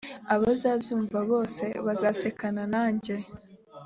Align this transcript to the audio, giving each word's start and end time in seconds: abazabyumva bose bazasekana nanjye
abazabyumva 0.33 1.19
bose 1.31 1.65
bazasekana 1.85 2.63
nanjye 2.73 3.15